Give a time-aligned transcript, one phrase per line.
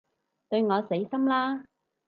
[0.49, 1.63] 對我死心啦